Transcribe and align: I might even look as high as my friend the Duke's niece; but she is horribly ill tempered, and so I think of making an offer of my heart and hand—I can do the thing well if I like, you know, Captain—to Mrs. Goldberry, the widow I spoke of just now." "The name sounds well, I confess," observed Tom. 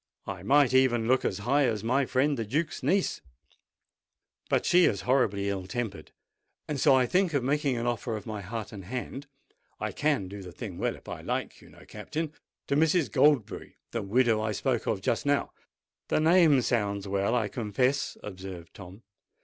I 0.25 0.41
might 0.41 0.73
even 0.73 1.07
look 1.07 1.23
as 1.23 1.37
high 1.45 1.65
as 1.67 1.83
my 1.83 2.07
friend 2.07 2.35
the 2.35 2.43
Duke's 2.43 2.81
niece; 2.81 3.21
but 4.49 4.65
she 4.65 4.85
is 4.85 5.01
horribly 5.01 5.47
ill 5.47 5.67
tempered, 5.67 6.11
and 6.67 6.79
so 6.79 6.95
I 6.95 7.05
think 7.05 7.35
of 7.35 7.43
making 7.43 7.77
an 7.77 7.85
offer 7.85 8.15
of 8.17 8.25
my 8.25 8.41
heart 8.41 8.71
and 8.71 8.85
hand—I 8.85 9.91
can 9.91 10.27
do 10.27 10.41
the 10.41 10.51
thing 10.51 10.79
well 10.79 10.95
if 10.95 11.07
I 11.07 11.21
like, 11.21 11.61
you 11.61 11.69
know, 11.69 11.85
Captain—to 11.87 12.75
Mrs. 12.75 13.11
Goldberry, 13.11 13.75
the 13.91 14.01
widow 14.01 14.41
I 14.41 14.53
spoke 14.53 14.87
of 14.87 15.01
just 15.01 15.23
now." 15.27 15.51
"The 16.07 16.19
name 16.19 16.63
sounds 16.63 17.07
well, 17.07 17.35
I 17.35 17.47
confess," 17.47 18.17
observed 18.23 18.73
Tom. 18.73 19.03